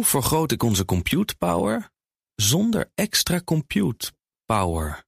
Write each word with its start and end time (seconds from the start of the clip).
Hoe 0.00 0.08
vergroot 0.08 0.52
ik 0.52 0.62
onze 0.62 0.84
compute 0.84 1.36
power 1.36 1.90
zonder 2.34 2.90
extra 2.94 3.40
compute 3.44 4.12
power? 4.44 5.04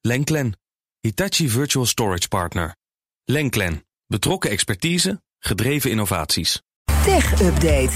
Lenklen, 0.00 0.58
Hitachi 1.00 1.48
Virtual 1.48 1.86
Storage 1.86 2.28
Partner. 2.28 2.76
Lenklen, 3.24 3.86
betrokken 4.06 4.50
expertise, 4.50 5.22
gedreven 5.38 5.90
innovaties. 5.90 6.62
Tech 7.04 7.40
Update. 7.40 7.92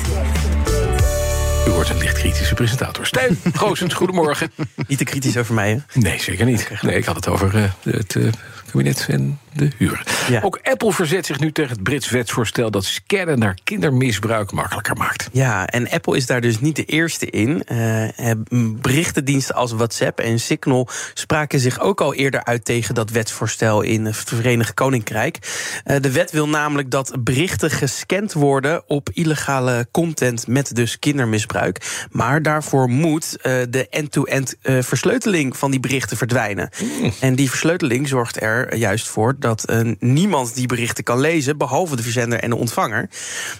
U 1.67 1.71
wordt 1.71 1.91
een 1.91 1.99
licht 1.99 2.19
kritische 2.19 2.55
presentator. 2.55 3.07
Stijn 3.07 3.37
Goosens, 3.53 3.95
goedemorgen. 3.95 4.53
Niet 4.89 4.99
te 4.99 5.05
kritisch 5.05 5.37
over 5.37 5.55
mij, 5.55 5.71
hè? 5.71 6.01
Nee, 6.01 6.21
zeker 6.21 6.45
niet. 6.45 6.71
Nee, 6.83 6.97
ik 6.97 7.05
had 7.05 7.17
het 7.17 7.29
over 7.29 7.55
uh, 7.55 7.73
het 7.83 8.15
uh, 8.15 8.33
kabinet 8.67 9.07
en 9.09 9.39
de 9.53 9.71
huur. 9.77 10.03
Ja. 10.29 10.41
Ook 10.41 10.59
Apple 10.63 10.93
verzet 10.93 11.27
zich 11.27 11.41
nu 11.41 11.53
tegen 11.53 11.71
het 11.71 11.83
Brits 11.83 12.11
wetsvoorstel... 12.11 12.71
dat 12.71 12.85
scannen 12.85 13.39
naar 13.39 13.59
kindermisbruik 13.65 14.53
makkelijker 14.53 14.97
maakt. 14.97 15.29
Ja, 15.33 15.67
en 15.67 15.91
Apple 15.91 16.17
is 16.17 16.27
daar 16.27 16.41
dus 16.41 16.61
niet 16.61 16.77
de 16.77 16.85
eerste 16.85 17.27
in. 17.27 17.63
Uh, 17.73 18.33
berichtendiensten 18.81 19.55
als 19.55 19.73
WhatsApp 19.73 20.21
en 20.21 20.41
Signal 20.41 20.89
spraken 21.15 21.61
zich 21.61 21.81
ook 21.81 22.01
al 22.01 22.15
eerder 22.15 22.45
uit 22.45 22.65
tegen 22.65 22.95
dat 22.95 23.11
wetsvoorstel 23.11 23.83
in 23.83 24.05
het 24.05 24.17
Verenigd 24.17 24.75
Koninkrijk. 24.75 25.39
Uh, 25.85 25.97
de 26.01 26.13
wet 26.13 26.31
wil 26.31 26.49
namelijk 26.49 26.91
dat 26.91 27.17
berichten 27.25 27.71
gescand 27.71 28.33
worden 28.33 28.83
op 28.89 29.11
illegale 29.13 29.89
content 29.91 30.47
met 30.47 30.75
dus 30.75 30.99
kindermisbruik. 30.99 32.07
Maar 32.11 32.43
daarvoor 32.43 32.89
moet 32.89 33.37
uh, 33.37 33.53
de 33.71 33.89
end-to-end 33.89 34.57
-end, 34.63 34.87
versleuteling 34.87 35.57
van 35.57 35.71
die 35.71 35.81
berichten 35.81 36.17
verdwijnen. 36.17 36.71
Mm. 36.83 37.13
En 37.21 37.35
die 37.35 37.49
versleuteling 37.49 38.09
zorgt 38.09 38.43
er 38.43 38.77
juist 38.77 39.09
voor 39.09 39.39
dat 39.41 39.73
niemand 39.99 40.55
die 40.55 40.67
berichten 40.67 41.05
kan 41.05 41.21
lezen, 41.21 41.59
behalve 41.59 41.97
de 41.97 42.03
verzender 42.03 42.41
en 42.41 42.51
de 42.51 42.57
ontvanger. 42.57 43.09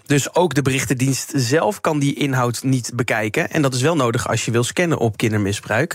Dus 0.07 0.35
ook 0.35 0.55
de 0.55 0.63
berichtendienst 0.63 1.33
zelf 1.35 1.81
kan 1.81 1.99
die 1.99 2.15
inhoud 2.15 2.63
niet 2.63 2.93
bekijken. 2.95 3.51
En 3.51 3.63
dat 3.63 3.75
is 3.75 3.83
wel 3.83 3.97
nodig 3.97 4.29
als 4.29 4.45
je 4.45 4.51
wil 4.51 4.65
scannen 4.65 4.99
op 4.99 5.17
kindermisbruik. 5.17 5.95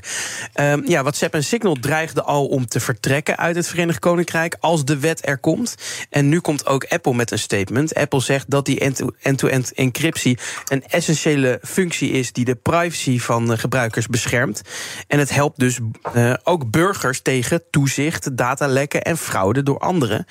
Um, 0.61 0.87
ja, 0.87 1.01
WhatsApp 1.01 1.33
en 1.33 1.43
Signal 1.43 1.75
dreigden 1.79 2.25
al 2.25 2.45
om 2.45 2.67
te 2.67 2.79
vertrekken 2.79 3.37
uit 3.37 3.55
het 3.55 3.67
Verenigd 3.67 3.99
Koninkrijk 3.99 4.57
als 4.59 4.85
de 4.85 4.99
wet 4.99 5.27
er 5.27 5.37
komt. 5.37 5.75
En 6.09 6.29
nu 6.29 6.39
komt 6.39 6.65
ook 6.65 6.85
Apple 6.85 7.13
met 7.13 7.31
een 7.31 7.39
statement. 7.39 7.95
Apple 7.95 8.21
zegt 8.21 8.49
dat 8.49 8.65
die 8.65 8.79
end-to-end 9.21 9.73
encryptie 9.73 10.37
een 10.65 10.83
essentiële 10.87 11.59
functie 11.63 12.11
is 12.11 12.31
die 12.31 12.45
de 12.45 12.55
privacy 12.55 13.19
van 13.19 13.57
gebruikers 13.57 14.07
beschermt. 14.07 14.61
En 15.07 15.19
het 15.19 15.29
helpt 15.29 15.59
dus 15.59 15.79
uh, 16.15 16.33
ook 16.43 16.71
burgers 16.71 17.21
tegen 17.21 17.63
toezicht, 17.71 18.37
datalekken 18.37 19.01
en 19.01 19.17
fraude 19.17 19.63
door 19.63 19.74
anderen. 19.79 20.25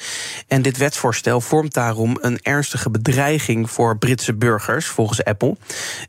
En 0.49 0.63
dit 0.63 0.77
wetsvoorstel 0.77 1.41
vormt 1.41 1.75
daarom 1.75 2.19
een 2.21 2.39
ernstige 2.43 2.91
bedreiging 2.91 3.71
voor 3.71 3.99
Britse 3.99 4.35
burgers, 4.35 4.87
volgens 4.87 5.25
Apple. 5.25 5.57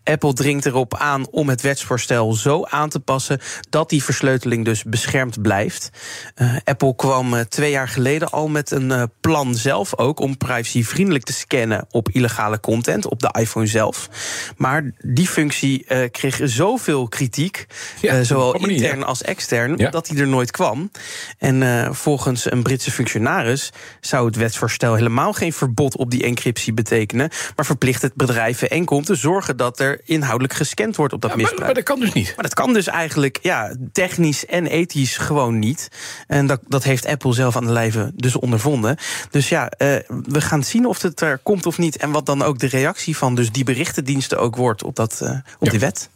Apple 0.04 0.34
dringt 0.34 0.66
erop 0.66 0.96
aan 0.96 1.28
om 1.30 1.50
het 1.50 1.62
wetsvoorstel 1.62 2.34
zo 2.34 2.64
aan 2.64 2.90
te 2.90 3.00
passen 3.00 3.40
dat 3.70 3.90
die 3.90 4.04
versleuteling 4.04 4.66
dus 4.66 4.84
beschermd 4.84 5.42
blijft. 5.42 5.90
Uh, 6.36 6.56
Apple 6.64 6.96
kwam 6.96 7.34
uh, 7.34 7.40
twee 7.40 7.72
jaar 7.72 7.88
geleden 7.88 8.30
al 8.30 8.48
met 8.48 8.72
een 8.72 8.90
uh, 8.90 9.04
plan 9.22 9.56
zelf 9.56 9.98
ook 9.98 10.20
om 10.20 10.38
privacyvriendelijk 10.38 11.24
te 11.24 11.34
scannen 11.34 11.86
op 11.92 12.10
illegale 12.10 12.60
content 12.60 13.08
op 13.08 13.20
de 13.20 13.36
iPhone 13.40 13.68
zelf. 13.68 14.10
Maar 14.58 14.92
die 14.98 15.28
functie 15.28 15.86
kreeg 16.12 16.40
zoveel 16.44 17.08
kritiek, 17.08 17.66
ja, 18.02 18.24
zowel 18.24 18.56
intern 18.56 19.04
als 19.04 19.22
extern, 19.22 19.78
ja. 19.78 19.90
dat 19.90 20.06
die 20.06 20.20
er 20.20 20.28
nooit 20.28 20.52
kwam. 20.52 20.92
En 21.38 21.90
volgens 21.96 22.52
een 22.52 22.64
Britse 22.64 22.92
functionaris 22.92 23.25
zou 24.00 24.26
het 24.26 24.36
wetsvoorstel 24.36 24.96
helemaal 24.96 25.34
geen 25.34 25.54
verbod 25.54 25.98
op 25.98 26.12
die 26.12 26.24
encryptie 26.24 26.74
betekenen, 26.74 27.30
maar 27.56 27.66
verplicht 27.66 28.02
het 28.02 28.14
bedrijven 28.14 28.70
enkel 28.70 28.98
om 28.98 29.04
te 29.04 29.16
zorgen 29.16 29.58
dat 29.58 29.80
er 29.80 30.02
inhoudelijk 30.04 30.54
gescand 30.54 30.96
wordt 30.96 31.14
op 31.14 31.22
dat 31.22 31.32
ja, 31.32 31.36
misbruik. 31.36 31.60
Maar, 31.60 31.74
maar, 31.74 31.84
dat 31.84 31.94
kan 31.94 32.00
dus 32.00 32.14
niet. 32.14 32.34
Maar 32.36 32.44
dat 32.44 32.54
kan 32.54 32.74
dus 32.74 32.88
eigenlijk 32.88 33.40
ja, 33.42 33.76
technisch 33.92 34.46
en 34.46 34.66
ethisch 34.66 35.18
gewoon 35.18 35.60
niet. 35.60 35.88
En 36.28 36.48
dat, 36.48 36.62
dat 36.68 36.84
heeft 36.84 37.06
Apple 37.06 37.34
zelf 37.34 37.56
aan 37.56 37.66
de 37.66 37.72
lijve 37.72 38.12
dus 38.16 38.36
ondervonden. 38.36 38.98
Dus 39.30 39.50
ja, 39.50 39.72
uh, 39.78 39.96
we 40.08 40.42
gaan 40.42 40.64
zien 40.64 40.86
of 40.86 41.02
het 41.02 41.22
er 41.22 41.40
komt 41.44 41.66
of 41.66 41.78
niet. 41.78 41.98
En 41.98 42.12
wat 42.12 42.26
dan 42.26 42.42
ook 42.42 42.60
de 42.60 42.68
reactie 42.68 43.18
van 43.18 43.36
dus 43.36 43.52
die 43.52 43.64
berichtendiensten 43.64 44.40
ook 44.40 44.56
wordt 44.56 44.84
op, 44.84 44.96
dat, 44.96 45.20
uh, 45.24 45.30
op 45.30 45.38
ja. 45.60 45.70
die 45.70 45.80
wet. 45.80 46.10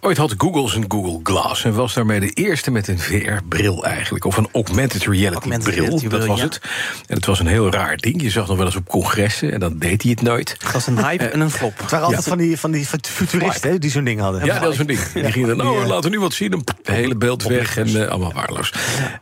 Ooit 0.00 0.16
had 0.16 0.34
Google 0.38 0.68
zijn 0.68 0.84
Google 0.88 1.20
Glass 1.22 1.64
en 1.64 1.74
was 1.74 1.94
daarmee 1.94 2.20
de 2.20 2.30
eerste 2.30 2.70
met 2.70 2.88
een 2.88 2.98
VR-bril 2.98 3.84
eigenlijk. 3.84 4.24
Of 4.24 4.36
een 4.36 4.48
augmented 4.52 5.04
reality-bril, 5.04 5.74
reality 5.74 6.08
dat 6.08 6.26
was 6.26 6.38
ja. 6.38 6.44
het. 6.44 6.60
En 7.06 7.16
het 7.16 7.26
was 7.26 7.40
een 7.40 7.46
heel 7.46 7.70
raar 7.70 7.96
ding. 7.96 8.22
Je 8.22 8.30
zag 8.30 8.48
nog 8.48 8.56
wel 8.56 8.66
eens 8.66 8.76
op 8.76 8.88
congressen 8.88 9.52
en 9.52 9.60
dan 9.60 9.78
deed 9.78 10.02
hij 10.02 10.10
het 10.10 10.22
nooit. 10.22 10.56
Het 10.58 10.72
was 10.72 10.86
een 10.86 10.98
hype 10.98 11.24
uh, 11.24 11.34
en 11.34 11.40
een 11.40 11.50
flop. 11.50 11.78
Het 11.78 11.90
waren 11.90 12.06
altijd 12.06 12.24
ja. 12.24 12.30
van, 12.30 12.38
die, 12.38 12.58
van 12.58 12.70
die 12.70 12.86
futuristen 13.02 13.70
hè, 13.70 13.78
die 13.78 13.90
zo'n 13.90 14.04
ding 14.04 14.20
hadden. 14.20 14.44
Ja, 14.44 14.54
dat 14.54 14.62
was 14.62 14.76
zo'n 14.76 14.86
ding. 14.86 15.00
Die 15.12 15.32
gingen 15.32 15.48
dan, 15.48 15.56
nou, 15.56 15.86
laten 15.86 16.10
we 16.10 16.16
nu 16.16 16.22
wat 16.22 16.34
zien. 16.34 16.52
Het 16.52 16.74
hele 16.82 17.16
beeld 17.16 17.42
weg 17.42 17.76
en 17.76 17.88
uh, 17.88 18.08
allemaal 18.08 18.32
waardeloos. 18.32 18.72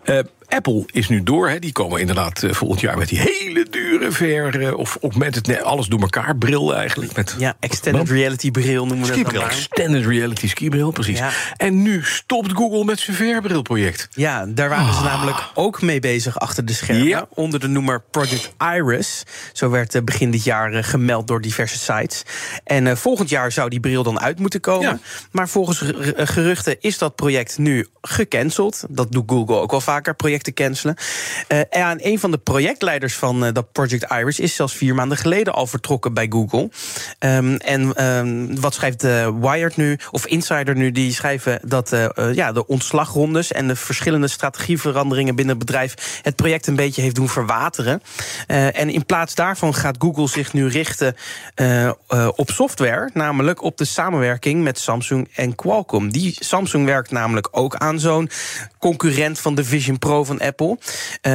Uh, 0.05 0.19
Apple 0.51 0.85
is 0.87 1.09
nu 1.09 1.23
door. 1.23 1.49
Hè. 1.49 1.59
Die 1.59 1.73
komen 1.73 2.01
inderdaad 2.01 2.43
uh, 2.43 2.53
volgend 2.53 2.81
jaar 2.81 2.99
met 2.99 3.09
die 3.09 3.21
hele 3.21 3.67
dure 3.71 3.90
VR... 4.09 4.57
Uh, 4.57 4.77
of 4.77 4.99
augmented, 5.03 5.47
nee, 5.47 5.61
alles 5.61 5.87
door 5.87 6.01
elkaar 6.01 6.37
bril 6.37 6.75
eigenlijk. 6.75 7.17
Met, 7.17 7.35
ja, 7.39 7.57
extended 7.61 8.11
reality 8.11 8.51
bril 8.51 8.87
noemen 8.87 9.09
we 9.09 9.23
dat 9.23 9.33
dan 9.33 9.43
maar. 9.43 9.51
Extended 9.51 10.07
reality 10.07 10.49
skibril, 10.49 10.91
precies. 10.91 11.19
Ja. 11.19 11.31
En 11.57 11.83
nu 11.83 12.05
stopt 12.05 12.53
Google 12.53 12.85
met 12.85 12.99
zijn 12.99 13.17
VR-brilproject. 13.17 14.09
Ja, 14.11 14.47
daar 14.47 14.69
waren 14.69 14.87
ah. 14.87 14.99
ze 14.99 15.05
namelijk 15.05 15.39
ook 15.55 15.83
mee 15.83 16.01
bezig 16.01 16.39
achter 16.39 16.65
de 16.65 16.73
schermen. 16.73 17.07
Ja. 17.07 17.27
Onder 17.35 17.61
de 17.61 17.69
noemer 17.69 18.03
Project 18.11 18.53
Iris. 18.75 19.23
Zo 19.53 19.71
werd 19.71 19.95
uh, 19.95 20.03
begin 20.03 20.31
dit 20.31 20.45
jaar 20.45 20.73
uh, 20.73 20.83
gemeld 20.83 21.27
door 21.27 21.41
diverse 21.41 21.79
sites. 21.79 22.23
En 22.65 22.99
volgend 22.99 23.29
jaar 23.29 23.53
zou 23.53 23.69
die 23.69 23.81
bril 23.81 24.03
dan 24.03 24.21
uit 24.21 24.39
moeten 24.39 24.61
komen. 24.61 24.91
Ja. 24.91 24.99
Maar 25.31 25.49
volgens 25.49 25.83
geruchten 26.15 26.81
is 26.81 26.99
dat 26.99 27.15
project 27.15 27.59
nu 27.59 27.87
gecanceld. 28.03 28.85
Dat 28.89 29.13
doet 29.13 29.31
Google 29.31 29.57
ook 29.57 29.71
wel 29.71 29.81
vaker, 29.81 30.15
projecten 30.15 30.55
cancelen. 30.55 30.97
En 31.71 32.07
een 32.07 32.19
van 32.19 32.31
de 32.31 32.39
projectleiders 32.39 33.15
van 33.15 33.53
dat 33.53 33.73
Project 33.73 33.90
Iris 33.93 34.39
is 34.41 34.55
zelfs 34.55 34.75
vier 34.75 34.95
maanden 34.95 35.19
geleden 35.19 35.55
al 35.55 35.67
vertrokken 35.67 36.15
bij 36.15 36.27
Google. 36.31 36.71
Um, 37.19 37.57
en 37.57 38.07
um, 38.07 38.61
wat 38.61 38.75
schrijft 38.75 39.05
uh, 39.05 39.29
Wired 39.41 39.77
nu, 39.77 39.99
of 40.11 40.27
Insider 40.27 40.77
nu, 40.77 40.93
die 40.93 41.13
schrijven 41.13 41.61
dat 41.65 41.97
ja, 42.33 42.53
de 42.53 42.67
ontslagrondes 42.67 43.53
en 43.53 43.69
de 43.69 43.77
verschillende 43.77 44.29
strategieveranderingen 44.29 45.35
binnen 45.35 45.57
het 45.57 45.67
bedrijf 45.67 46.21
het 46.23 46.37
project 46.37 46.67
een 46.67 46.77
beetje 46.77 47.03
heeft 47.03 47.15
doen 47.15 47.29
verwateren. 47.29 48.03
en 48.47 48.91
in 48.91 49.07
plaats 49.07 49.35
daarvan 49.35 49.75
gaat 49.75 49.97
Google 49.99 50.29
zich 50.29 50.53
nu 50.53 50.69
richten 50.69 51.17
op 52.37 52.51
software, 52.51 53.11
namelijk 53.15 53.63
op 53.63 53.77
de 53.77 53.85
samenwerking 53.85 54.63
met 54.63 54.79
Samsung 54.79 55.29
en 55.35 55.55
Qualcomm. 55.55 56.13
Die 56.13 56.37
Samsung 56.39 56.85
werkt 56.85 57.11
namelijk 57.11 57.49
ook 57.51 57.77
aan 57.77 58.01
zo'n 58.01 58.31
concurrent 58.79 59.39
van 59.39 59.55
de 59.55 59.65
Vision 59.65 59.99
Pro 59.99 60.25
van 60.25 60.41
Apple. 60.41 60.79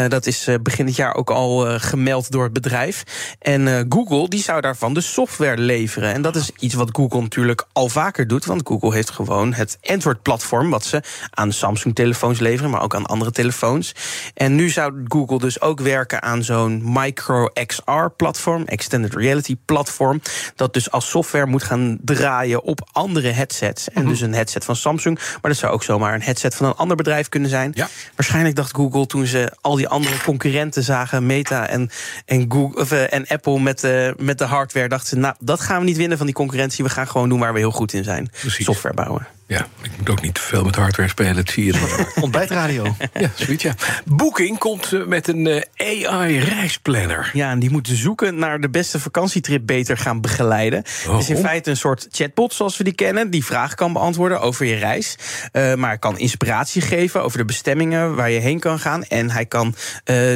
Dat 0.07 0.25
is 0.25 0.49
begin 0.61 0.85
dit 0.85 0.95
jaar 0.95 1.15
ook 1.15 1.29
al 1.29 1.79
gemeld 1.79 2.31
door 2.31 2.44
bedrijf. 2.53 3.03
En 3.39 3.85
Google 3.89 4.29
die 4.29 4.41
zou 4.41 4.61
daarvan 4.61 4.93
de 4.93 5.01
software 5.01 5.57
leveren. 5.57 6.13
En 6.13 6.21
dat 6.21 6.35
is 6.35 6.51
iets 6.59 6.73
wat 6.73 6.89
Google 6.91 7.21
natuurlijk 7.21 7.65
al 7.73 7.89
vaker 7.89 8.27
doet. 8.27 8.45
Want 8.45 8.61
Google 8.67 8.93
heeft 8.93 9.09
gewoon 9.09 9.53
het 9.53 9.77
Android-platform... 9.81 10.69
wat 10.69 10.85
ze 10.85 11.01
aan 11.29 11.51
Samsung-telefoons 11.51 12.39
leveren, 12.39 12.71
maar 12.71 12.81
ook 12.81 12.95
aan 12.95 13.05
andere 13.05 13.31
telefoons. 13.31 13.95
En 14.33 14.55
nu 14.55 14.69
zou 14.69 15.03
Google 15.07 15.39
dus 15.39 15.61
ook 15.61 15.79
werken 15.79 16.21
aan 16.21 16.43
zo'n 16.43 16.81
Micro 16.83 17.49
XR-platform... 17.65 18.63
Extended 18.65 19.15
Reality-platform... 19.15 20.21
dat 20.55 20.73
dus 20.73 20.91
als 20.91 21.09
software 21.09 21.45
moet 21.45 21.63
gaan 21.63 21.97
draaien 22.01 22.63
op 22.63 22.89
andere 22.91 23.29
headsets. 23.29 23.89
En 23.89 24.07
dus 24.07 24.21
een 24.21 24.33
headset 24.33 24.65
van 24.65 24.75
Samsung. 24.75 25.19
Maar 25.41 25.51
dat 25.51 25.59
zou 25.59 25.73
ook 25.73 25.83
zomaar 25.83 26.13
een 26.13 26.21
headset 26.21 26.55
van 26.55 26.67
een 26.67 26.75
ander 26.75 26.97
bedrijf 26.97 27.29
kunnen 27.29 27.49
zijn. 27.49 27.71
Ja. 27.75 27.87
Waarschijnlijk 28.15 28.55
dacht 28.55 28.75
Google 28.75 29.05
toen 29.05 29.25
ze 29.25 29.51
al 29.61 29.75
die 29.75 29.87
andere 29.87 30.17
concurrenten 30.23 30.83
zagen, 30.83 31.25
Meta 31.25 31.67
en, 31.67 31.89
en, 32.25 32.34
Google, 32.41 32.81
of, 32.81 32.91
uh, 32.91 33.13
en 33.13 33.27
Apple 33.27 33.59
met, 33.59 33.83
uh, 33.83 34.09
met 34.17 34.37
de 34.37 34.45
hardware, 34.45 34.87
dachten 34.87 35.09
ze, 35.09 35.15
nou, 35.15 35.35
dat 35.39 35.59
gaan 35.59 35.79
we 35.79 35.85
niet 35.85 35.97
winnen 35.97 36.17
van 36.17 36.25
die 36.25 36.35
concurrentie. 36.35 36.83
We 36.83 36.89
gaan 36.89 37.07
gewoon 37.07 37.29
doen 37.29 37.39
waar 37.39 37.53
we 37.53 37.59
heel 37.59 37.71
goed 37.71 37.93
in 37.93 38.03
zijn. 38.03 38.29
Precies. 38.39 38.65
Software 38.65 38.95
bouwen. 38.95 39.27
Ja, 39.47 39.67
ik 39.81 39.91
moet 39.97 40.09
ook 40.09 40.21
niet 40.21 40.33
te 40.33 40.41
veel 40.41 40.63
met 40.63 40.75
hardware 40.75 41.09
spelen, 41.09 41.35
dat 41.35 41.49
zie 41.49 41.65
je. 41.65 42.05
Ontbijtradio. 42.21 42.95
ja, 43.13 43.31
zoiets, 43.35 43.63
ja. 43.63 43.73
Booking 44.05 44.57
komt 44.57 44.91
uh, 44.91 45.05
met 45.05 45.27
een 45.27 45.45
uh, 45.45 45.61
AI-reisplanner. 45.75 47.29
Ja, 47.33 47.51
en 47.51 47.59
die 47.59 47.69
moet 47.69 47.87
zoeken 47.91 48.39
naar 48.39 48.59
de 48.59 48.69
beste 48.69 48.99
vakantietrip 48.99 49.65
beter 49.65 49.97
gaan 49.97 50.21
begeleiden. 50.21 50.83
Oh. 51.07 51.13
Het 51.13 51.21
is 51.21 51.29
in 51.29 51.37
feite 51.37 51.69
een 51.69 51.77
soort 51.77 52.07
chatbot 52.11 52.53
zoals 52.53 52.77
we 52.77 52.83
die 52.83 52.93
kennen, 52.93 53.29
die 53.29 53.45
vragen 53.45 53.75
kan 53.75 53.93
beantwoorden 53.93 54.41
over 54.41 54.65
je 54.65 54.75
reis. 54.75 55.15
Uh, 55.53 55.73
maar 55.73 55.99
kan 55.99 56.17
inspiratie 56.17 56.81
geven 56.81 57.23
over 57.23 57.37
de 57.37 57.45
bestemmingen 57.45 58.15
waar 58.15 58.29
je 58.29 58.39
heen 58.39 58.59
kan 58.59 58.79
gaan. 58.79 59.03
En 59.03 59.31
hij 59.31 59.45
kan 59.45 59.67
uh, 59.67 59.75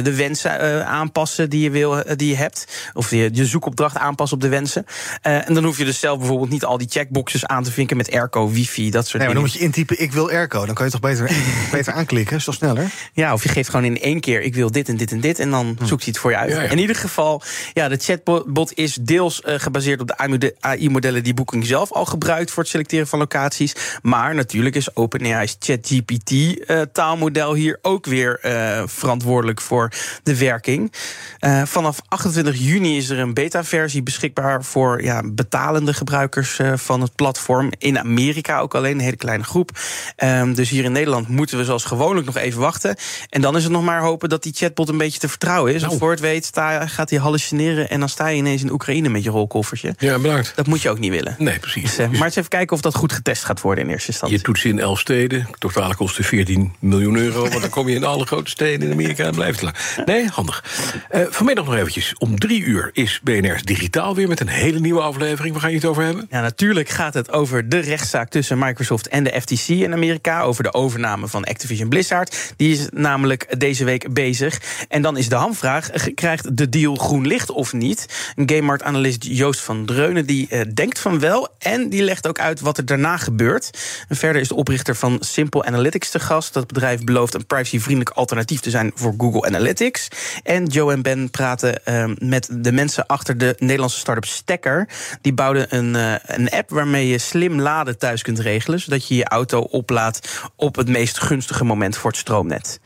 de 0.04 0.14
wensen 0.16 0.86
aanpassen 0.86 1.50
die 1.50 1.62
je, 1.62 1.70
wil, 1.70 2.02
die 2.16 2.28
je 2.28 2.36
hebt. 2.36 2.90
Of 2.92 3.10
je, 3.10 3.30
je 3.32 3.46
zoekopdracht 3.46 3.96
aanpassen 3.96 4.36
op 4.36 4.42
de 4.42 4.48
wensen. 4.48 4.84
en 5.22 5.54
dan 5.54 5.64
hoef 5.64 5.78
je 5.78 5.84
dus 5.84 6.00
zelf 6.00 6.18
bijvoorbeeld 6.18 6.50
niet 6.50 6.64
al 6.64 6.78
die 6.78 6.88
checkboxes 6.90 7.46
aan 7.46 7.62
te 7.62 7.72
vinken 7.72 7.96
met 7.96 8.10
airco, 8.10 8.50
wifi 8.50 8.90
dat 8.99 8.99
soort 9.08 9.22
Nee, 9.22 9.26
maar 9.26 9.34
dan 9.34 9.44
moet 9.44 9.52
je 9.52 9.58
intypen, 9.64 10.00
ik 10.00 10.12
wil 10.12 10.30
airco. 10.30 10.66
Dan 10.66 10.74
kan 10.74 10.86
je 10.86 10.92
toch 10.92 11.00
beter, 11.00 11.30
beter 11.72 11.92
aanklikken, 11.92 12.36
is 12.36 12.44
toch 12.44 12.54
sneller? 12.54 12.90
Ja, 13.12 13.32
of 13.32 13.42
je 13.42 13.48
geeft 13.48 13.68
gewoon 13.68 13.84
in 13.84 14.00
één 14.00 14.20
keer, 14.20 14.42
ik 14.42 14.54
wil 14.54 14.70
dit 14.70 14.88
en 14.88 14.96
dit 14.96 15.12
en 15.12 15.20
dit... 15.20 15.38
en 15.38 15.50
dan 15.50 15.78
zoekt 15.82 16.02
hij 16.02 16.10
het 16.12 16.18
voor 16.18 16.30
je 16.30 16.36
uit. 16.36 16.50
Ja, 16.50 16.62
ja. 16.62 16.70
In 16.70 16.78
ieder 16.78 16.96
geval, 16.96 17.42
ja, 17.72 17.88
de 17.88 17.96
chatbot 17.96 18.72
is 18.74 18.94
deels 18.94 19.42
eh, 19.42 19.54
gebaseerd 19.58 20.00
op 20.00 20.06
de 20.06 20.54
AI-modellen... 20.60 21.22
die 21.22 21.34
Booking 21.34 21.66
zelf 21.66 21.92
al 21.92 22.04
gebruikt 22.04 22.50
voor 22.50 22.62
het 22.62 22.72
selecteren 22.72 23.06
van 23.06 23.18
locaties. 23.18 23.74
Maar 24.02 24.34
natuurlijk 24.34 24.76
is 24.76 24.96
OpenAI's 24.96 25.56
ChatGPT-taalmodel 25.58 27.54
hier 27.54 27.78
ook 27.82 28.06
weer 28.06 28.38
eh, 28.40 28.82
verantwoordelijk 28.86 29.60
voor 29.60 29.92
de 30.22 30.38
werking. 30.38 30.92
Eh, 31.38 31.62
vanaf 31.64 32.00
28 32.08 32.56
juni 32.58 32.96
is 32.96 33.08
er 33.08 33.18
een 33.18 33.34
beta-versie 33.34 34.02
beschikbaar 34.02 34.64
voor 34.64 35.02
ja, 35.02 35.22
betalende 35.32 35.94
gebruikers 35.94 36.58
eh, 36.58 36.72
van 36.76 37.00
het 37.00 37.14
platform. 37.14 37.70
In 37.78 37.98
Amerika 37.98 38.58
ook 38.58 38.74
alleen, 38.74 38.89
een 38.92 39.00
hele 39.00 39.16
kleine 39.16 39.44
groep. 39.44 39.70
Ehm, 40.16 40.52
dus 40.52 40.70
hier 40.70 40.84
in 40.84 40.92
Nederland 40.92 41.28
moeten 41.28 41.58
we 41.58 41.64
zoals 41.64 41.84
gewoonlijk 41.84 42.26
nog 42.26 42.36
even 42.36 42.60
wachten. 42.60 42.96
En 43.28 43.40
dan 43.40 43.56
is 43.56 43.62
het 43.62 43.72
nog 43.72 43.82
maar 43.82 44.00
hopen 44.00 44.28
dat 44.28 44.42
die 44.42 44.52
chatbot 44.56 44.88
een 44.88 44.98
beetje 44.98 45.18
te 45.18 45.28
vertrouwen 45.28 45.74
is. 45.74 45.82
Nou. 45.82 45.98
voor 45.98 46.10
het 46.10 46.20
weet 46.20 46.44
sta, 46.44 46.86
gaat 46.86 47.10
hij 47.10 47.18
hallucineren 47.18 47.90
en 47.90 48.00
dan 48.00 48.08
sta 48.08 48.26
je 48.26 48.36
ineens 48.36 48.62
in 48.62 48.72
Oekraïne 48.72 49.08
met 49.08 49.22
je 49.22 49.30
rolkoffertje. 49.30 49.94
Ja, 49.98 50.18
bedankt. 50.18 50.52
Dat 50.56 50.66
moet 50.66 50.82
je 50.82 50.90
ook 50.90 50.98
niet 50.98 51.10
willen. 51.10 51.34
Nee, 51.38 51.58
precies. 51.58 51.82
Dus, 51.82 51.98
eh, 51.98 52.08
maar 52.08 52.22
eens 52.22 52.36
even 52.36 52.50
kijken 52.50 52.76
of 52.76 52.82
dat 52.82 52.94
goed 52.94 53.12
getest 53.12 53.44
gaat 53.44 53.60
worden 53.60 53.84
in 53.84 53.90
eerste 53.90 54.08
instantie. 54.08 54.36
Je 54.36 54.42
toetsen 54.44 54.70
in 54.70 54.78
elf 54.78 55.00
steden. 55.00 55.48
Totaal 55.58 55.94
kost 55.94 56.18
14 56.20 56.74
miljoen 56.78 57.16
euro. 57.16 57.48
Want 57.48 57.60
dan 57.60 57.70
kom 57.70 57.88
je 57.88 57.94
in 57.94 58.04
alle 58.04 58.26
grote 58.26 58.50
steden 58.50 58.86
in 58.86 58.92
Amerika 58.92 59.24
en 59.24 59.34
blijft 59.34 59.60
het 59.60 59.62
lang. 59.62 60.06
Nee, 60.06 60.26
handig. 60.28 60.64
Eh, 61.08 61.22
vanmiddag 61.30 61.64
nog 61.64 61.74
eventjes. 61.74 62.14
Om 62.18 62.38
drie 62.38 62.62
uur 62.62 62.90
is 62.92 63.20
BNR 63.22 63.60
Digitaal 63.64 64.14
weer 64.14 64.28
met 64.28 64.40
een 64.40 64.48
hele 64.48 64.80
nieuwe 64.80 65.00
aflevering. 65.00 65.52
Waar 65.52 65.62
ga 65.62 65.68
je 65.68 65.74
het 65.74 65.84
over 65.84 66.02
hebben? 66.02 66.26
Ja, 66.30 66.40
natuurlijk 66.40 66.88
gaat 66.88 67.14
het 67.14 67.32
over 67.32 67.68
de 67.68 67.78
rechtszaak 67.78 68.30
tussen 68.30 68.58
Microsoft 68.80 69.08
en 69.08 69.24
de 69.24 69.40
FTC 69.40 69.68
in 69.68 69.92
Amerika. 69.92 70.40
Over 70.42 70.62
de 70.62 70.74
overname 70.74 71.28
van 71.28 71.44
Activision 71.44 71.88
Blizzard. 71.88 72.52
Die 72.56 72.72
is 72.72 72.86
namelijk 72.92 73.60
deze 73.60 73.84
week 73.84 74.14
bezig. 74.14 74.60
En 74.88 75.02
dan 75.02 75.16
is 75.16 75.28
de 75.28 75.34
hamvraag: 75.34 75.90
g- 75.94 76.14
krijgt 76.14 76.56
de 76.56 76.68
deal 76.68 76.94
groen 76.94 77.26
licht 77.26 77.50
of 77.50 77.72
niet? 77.72 78.06
Een 78.36 78.48
gamemarktanalist 78.48 79.24
Joost 79.24 79.60
van 79.60 79.84
Dreunen 79.86 80.26
die 80.26 80.46
eh, 80.50 80.60
denkt 80.74 80.98
van 80.98 81.18
wel. 81.20 81.48
En 81.58 81.88
die 81.88 82.02
legt 82.02 82.28
ook 82.28 82.38
uit 82.38 82.60
wat 82.60 82.78
er 82.78 82.84
daarna 82.86 83.16
gebeurt. 83.16 83.70
Verder 84.08 84.40
is 84.40 84.48
de 84.48 84.54
oprichter 84.54 84.96
van 84.96 85.16
Simple 85.20 85.64
Analytics 85.64 86.10
te 86.10 86.20
gast. 86.20 86.54
Dat 86.54 86.66
bedrijf 86.66 87.04
belooft 87.04 87.34
een 87.34 87.46
privacyvriendelijk 87.46 88.16
alternatief 88.16 88.60
te 88.60 88.70
zijn 88.70 88.92
voor 88.94 89.14
Google 89.18 89.42
Analytics. 89.46 90.08
En 90.42 90.64
Joe 90.66 90.92
en 90.92 91.02
Ben 91.02 91.30
praten 91.30 91.84
eh, 91.84 92.04
met 92.18 92.48
de 92.52 92.72
mensen 92.72 93.06
achter 93.06 93.38
de 93.38 93.54
Nederlandse 93.58 93.98
start-up 93.98 94.24
Stekker. 94.24 94.88
Die 95.20 95.32
bouwden 95.32 95.76
een, 95.76 95.96
eh, 95.96 96.36
een 96.36 96.50
app 96.50 96.70
waarmee 96.70 97.08
je 97.08 97.18
slim 97.18 97.60
laden 97.60 97.98
thuis 97.98 98.22
kunt 98.22 98.38
regelen. 98.38 98.69
Zodat 98.78 99.08
je 99.08 99.14
je 99.14 99.24
auto 99.24 99.60
oplaadt 99.60 100.40
op 100.56 100.76
het 100.76 100.88
meest 100.88 101.20
gunstige 101.20 101.64
moment 101.64 101.96
voor 101.96 102.10
het 102.10 102.18
stroomnet. 102.20 102.80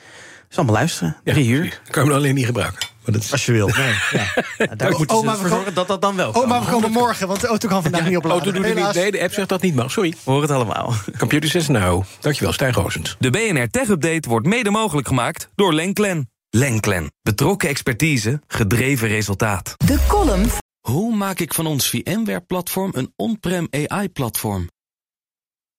Dus 0.48 0.56
allemaal 0.56 0.74
luisteren. 0.74 1.16
Drie 1.24 1.48
uur. 1.48 1.80
Kan 1.90 2.02
je 2.04 2.08
hem 2.08 2.18
alleen 2.18 2.34
niet 2.34 2.46
gebruiken. 2.46 2.88
Maar 3.04 3.14
dat 3.14 3.22
is... 3.22 3.32
Als 3.32 3.46
je 3.46 3.52
wil. 3.52 3.66
Nee, 3.68 3.94
ja. 4.10 4.26
Nou, 4.58 4.76
daar 4.76 4.90
Oh, 4.92 4.98
moeten 4.98 5.16
oh, 5.16 5.22
ze 5.24 5.30
we 5.30 5.36
voor 5.36 5.48
zorgen 5.48 5.74
dat 5.74 5.88
dat 5.88 6.02
dan 6.02 6.16
wel 6.16 6.28
Oh, 6.28 6.34
kan. 6.34 6.48
maar 6.48 6.60
we 6.64 6.70
komen 6.70 6.90
morgen, 6.90 7.28
want 7.28 7.40
de 7.40 7.46
auto 7.46 7.68
kan 7.68 7.82
vandaag 7.82 8.08
niet 8.08 8.16
opladen. 8.16 8.56
Oh, 8.56 8.62
Helaas. 8.64 8.94
nee, 8.94 9.10
de 9.10 9.22
app 9.22 9.32
zegt 9.32 9.48
dat 9.48 9.62
niet 9.62 9.74
mag. 9.74 9.90
Sorry. 9.90 10.10
We 10.10 10.16
horen 10.30 10.42
het 10.42 10.50
allemaal. 10.50 10.94
Computer 11.18 11.50
says 11.50 11.68
no. 11.68 12.04
Dankjewel, 12.20 12.52
Stijn 12.52 12.72
Roosens. 12.72 13.16
De 13.18 13.30
BNR 13.30 13.68
Tech 13.70 13.88
Update 13.88 14.28
wordt 14.28 14.46
mede 14.46 14.70
mogelijk 14.70 15.08
gemaakt 15.08 15.48
door 15.54 15.74
Lenklen. 15.74 16.30
Lenklen. 16.50 17.12
Betrokken 17.22 17.68
expertise, 17.68 18.40
gedreven 18.46 19.08
resultaat. 19.08 19.74
De 19.86 19.98
column 20.08 20.46
Hoe 20.80 21.16
maak 21.16 21.38
ik 21.40 21.54
van 21.54 21.66
ons 21.66 21.88
VMware-platform 21.88 22.90
een 22.94 23.12
on-prem 23.16 23.68
AI-platform? 23.70 24.68